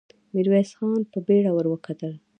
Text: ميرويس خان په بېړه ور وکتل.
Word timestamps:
ميرويس 0.33 0.69
خان 0.77 0.99
په 1.11 1.19
بېړه 1.27 1.51
ور 1.53 1.65
وکتل. 1.69 2.13